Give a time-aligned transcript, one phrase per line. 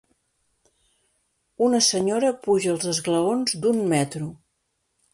[1.67, 4.35] Una senyora puja els esglaons d'un metro.